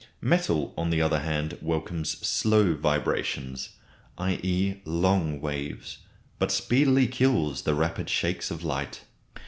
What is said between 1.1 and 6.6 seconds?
hand welcomes slow vibrations (i.e. long waves), but